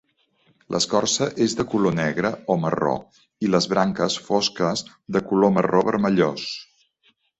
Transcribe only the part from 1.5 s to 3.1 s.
de color negre o marró